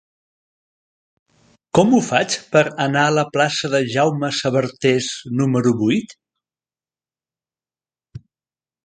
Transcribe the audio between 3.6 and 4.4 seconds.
de Jaume